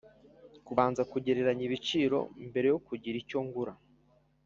Kubanza 0.67 1.01
kugereranya 1.11 1.63
ibiciro 1.67 2.19
mbere 2.49 2.67
yo 2.73 2.77
kugira 2.87 3.15
icyo 3.23 3.39
ngura 3.45 3.73